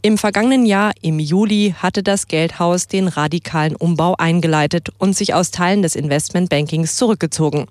Im 0.05 0.19
vergangenen 0.19 0.67
Jahr, 0.67 0.93
im 1.01 1.19
Juli, 1.19 1.75
hatte 1.79 2.03
das 2.03 2.29
Geldhaus 2.29 2.89
den 2.89 3.09
radikalen 3.09 3.75
Umbau 3.75 4.15
eingeleitet 4.19 4.91
und 4.99 5.17
sich 5.17 5.33
aus 5.33 5.51
Teilen 5.51 5.81
des 5.81 5.97
Investmentbankings 5.97 6.97
zurückgezogen. 6.97 7.69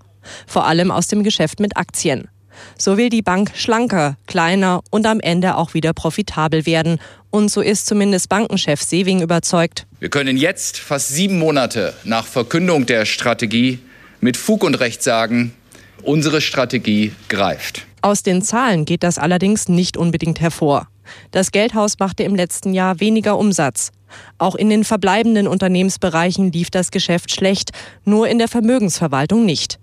Vor 0.47 0.65
allem 0.65 0.89
aus 0.89 1.07
dem 1.07 1.21
Geschäft 1.21 1.59
mit 1.59 1.77
Aktien. 1.77 2.27
So 2.75 2.97
will 2.97 3.09
die 3.09 3.21
Bank 3.21 3.51
schlanker, 3.53 4.17
kleiner 4.25 4.81
und 4.89 5.05
am 5.05 5.19
Ende 5.19 5.57
auch 5.57 5.75
wieder 5.75 5.93
profitabel 5.93 6.65
werden. 6.65 6.97
Und 7.29 7.51
so 7.51 7.61
ist 7.61 7.85
zumindest 7.85 8.29
Bankenchef 8.29 8.81
Sewing 8.81 9.21
überzeugt. 9.21 9.85
Wir 9.99 10.09
können 10.09 10.35
jetzt, 10.35 10.79
fast 10.79 11.09
sieben 11.09 11.37
Monate 11.37 11.93
nach 12.03 12.25
Verkündung 12.25 12.87
der 12.87 13.05
Strategie, 13.05 13.77
mit 14.21 14.37
Fug 14.37 14.63
und 14.63 14.73
Recht 14.79 15.03
sagen, 15.03 15.53
unsere 16.01 16.41
Strategie 16.41 17.11
greift. 17.29 17.85
Aus 18.01 18.23
den 18.23 18.41
Zahlen 18.41 18.85
geht 18.85 19.03
das 19.03 19.19
allerdings 19.19 19.69
nicht 19.69 19.97
unbedingt 19.97 20.41
hervor. 20.41 20.87
Das 21.31 21.51
Geldhaus 21.51 21.99
machte 21.99 22.23
im 22.23 22.35
letzten 22.35 22.73
Jahr 22.73 22.99
weniger 22.99 23.37
Umsatz. 23.37 23.91
Auch 24.37 24.55
in 24.55 24.69
den 24.69 24.83
verbleibenden 24.83 25.47
Unternehmensbereichen 25.47 26.51
lief 26.51 26.69
das 26.69 26.91
Geschäft 26.91 27.31
schlecht, 27.31 27.71
nur 28.05 28.27
in 28.27 28.37
der 28.37 28.47
Vermögensverwaltung 28.47 29.45
nicht. 29.45 29.79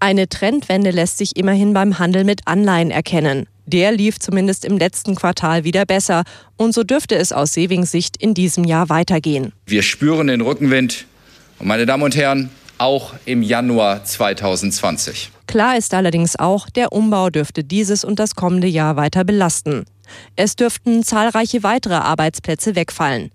Eine 0.00 0.28
Trendwende 0.28 0.90
lässt 0.90 1.18
sich 1.18 1.36
immerhin 1.36 1.72
beim 1.72 1.98
Handel 1.98 2.24
mit 2.24 2.42
Anleihen 2.46 2.90
erkennen. 2.90 3.46
Der 3.66 3.92
lief 3.92 4.18
zumindest 4.18 4.64
im 4.64 4.78
letzten 4.78 5.14
Quartal 5.14 5.64
wieder 5.64 5.84
besser 5.84 6.22
und 6.56 6.72
so 6.72 6.84
dürfte 6.84 7.16
es 7.16 7.32
aus 7.32 7.52
Sewings 7.52 7.90
Sicht 7.90 8.16
in 8.16 8.32
diesem 8.32 8.64
Jahr 8.64 8.88
weitergehen. 8.88 9.52
Wir 9.66 9.82
spüren 9.82 10.28
den 10.28 10.40
Rückenwind 10.40 11.04
und 11.58 11.66
meine 11.66 11.84
Damen 11.84 12.04
und 12.04 12.16
Herren, 12.16 12.50
auch 12.78 13.12
im 13.26 13.42
Januar 13.42 14.04
2020. 14.04 15.32
Klar 15.48 15.76
ist 15.76 15.92
allerdings 15.92 16.38
auch, 16.38 16.70
der 16.70 16.92
Umbau 16.92 17.28
dürfte 17.28 17.64
dieses 17.64 18.04
und 18.04 18.18
das 18.18 18.34
kommende 18.34 18.68
Jahr 18.68 18.96
weiter 18.96 19.24
belasten. 19.24 19.84
Es 20.36 20.56
dürften 20.56 21.02
zahlreiche 21.02 21.62
weitere 21.62 21.94
Arbeitsplätze 21.94 22.74
wegfallen. 22.76 23.30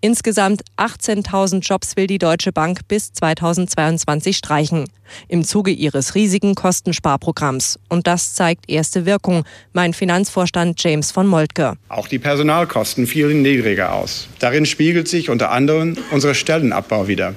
Insgesamt 0.00 0.62
18.000 0.76 1.60
Jobs 1.60 1.96
will 1.96 2.06
die 2.06 2.18
Deutsche 2.18 2.52
Bank 2.52 2.80
bis 2.88 3.12
2022 3.12 4.36
streichen. 4.36 4.84
Im 5.28 5.44
Zuge 5.44 5.70
ihres 5.70 6.14
riesigen 6.14 6.54
Kostensparprogramms. 6.54 7.78
Und 7.88 8.06
das 8.06 8.34
zeigt 8.34 8.68
erste 8.68 9.06
Wirkung, 9.06 9.44
mein 9.72 9.94
Finanzvorstand 9.94 10.82
James 10.82 11.10
von 11.10 11.26
Moltke. 11.26 11.74
Auch 11.88 12.06
die 12.06 12.18
Personalkosten 12.18 13.06
fielen 13.06 13.40
niedriger 13.40 13.94
aus. 13.94 14.28
Darin 14.40 14.66
spiegelt 14.66 15.08
sich 15.08 15.30
unter 15.30 15.50
anderem 15.50 15.96
unser 16.10 16.34
Stellenabbau 16.34 17.08
wieder. 17.08 17.34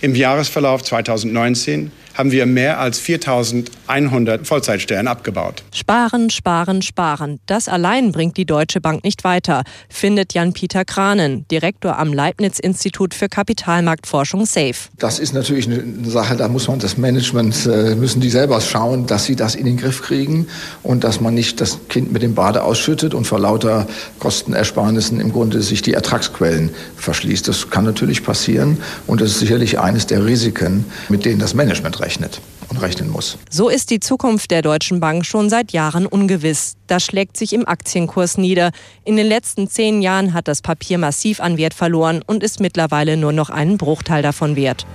Im 0.00 0.14
Jahresverlauf 0.14 0.84
2019 0.84 1.90
haben 2.14 2.30
wir 2.30 2.46
mehr 2.46 2.78
als 2.78 2.98
4100 3.00 4.46
Vollzeitstellen 4.46 5.08
abgebaut. 5.08 5.64
Sparen, 5.72 6.30
sparen, 6.30 6.80
sparen. 6.82 7.40
Das 7.46 7.68
allein 7.68 8.12
bringt 8.12 8.36
die 8.36 8.46
Deutsche 8.46 8.80
Bank 8.80 9.04
nicht 9.04 9.24
weiter, 9.24 9.64
findet 9.88 10.32
Jan-Peter 10.32 10.84
Kranen, 10.84 11.46
Direktor 11.50 11.98
am 11.98 12.12
Leibniz-Institut 12.12 13.14
für 13.14 13.28
Kapitalmarktforschung 13.28 14.46
SAFE. 14.46 14.90
Das 14.98 15.18
ist 15.18 15.34
natürlich 15.34 15.66
eine 15.66 16.08
Sache, 16.08 16.36
da 16.36 16.48
muss 16.48 16.68
man 16.68 16.78
das 16.78 16.96
Management, 16.96 17.66
äh, 17.66 17.94
müssen 17.94 18.20
die 18.20 18.30
selber 18.30 18.60
schauen, 18.60 19.06
dass 19.06 19.24
sie 19.24 19.36
das 19.36 19.54
in 19.54 19.66
den 19.66 19.76
Griff 19.76 20.02
kriegen 20.02 20.46
und 20.82 21.04
dass 21.04 21.20
man 21.20 21.34
nicht 21.34 21.60
das 21.60 21.78
Kind 21.88 22.12
mit 22.12 22.22
dem 22.22 22.34
Bade 22.34 22.62
ausschüttet 22.62 23.14
und 23.14 23.26
vor 23.26 23.40
lauter 23.40 23.86
Kostenersparnissen 24.20 25.20
im 25.20 25.32
Grunde 25.32 25.62
sich 25.62 25.82
die 25.82 25.94
Ertragsquellen 25.94 26.70
verschließt. 26.96 27.48
Das 27.48 27.70
kann 27.70 27.84
natürlich 27.84 28.22
passieren 28.22 28.78
und 29.06 29.20
das 29.20 29.30
ist 29.30 29.40
sicherlich 29.40 29.80
eines 29.80 30.06
der 30.06 30.24
Risiken, 30.24 30.84
mit 31.08 31.24
denen 31.24 31.40
das 31.40 31.54
Management 31.54 32.00
rechnet 32.04 32.40
und 32.68 32.76
rechnen 32.76 33.08
muss. 33.08 33.38
So 33.50 33.68
ist 33.68 33.90
die 33.90 34.00
Zukunft 34.00 34.50
der 34.50 34.62
Deutschen 34.62 35.00
Bank 35.00 35.24
schon 35.24 35.48
seit 35.48 35.72
Jahren 35.72 36.06
ungewiss. 36.06 36.74
Das 36.86 37.02
schlägt 37.02 37.36
sich 37.36 37.52
im 37.54 37.66
Aktienkurs 37.66 38.36
nieder. 38.36 38.70
In 39.04 39.16
den 39.16 39.26
letzten 39.26 39.68
zehn 39.68 40.02
Jahren 40.02 40.34
hat 40.34 40.46
das 40.48 40.60
Papier 40.60 40.98
massiv 40.98 41.40
an 41.40 41.56
Wert 41.56 41.74
verloren 41.74 42.22
und 42.26 42.42
ist 42.42 42.60
mittlerweile 42.60 43.16
nur 43.16 43.32
noch 43.32 43.50
einen 43.50 43.78
Bruchteil 43.78 44.22
davon 44.22 44.54
wert. 44.54 44.86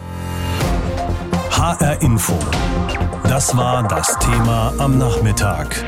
HR 1.51 2.01
Info. 2.01 2.38
Das 3.24 3.56
war 3.58 3.88
das 3.88 4.18
Thema 4.20 4.74
am 4.78 4.98
Nachmittag. 4.98 5.84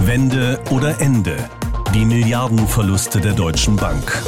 Wende 0.00 0.60
oder 0.70 1.00
Ende. 1.00 1.36
Die 1.94 2.04
Milliardenverluste 2.04 3.20
der 3.20 3.32
Deutschen 3.32 3.76
Bank. 3.76 4.22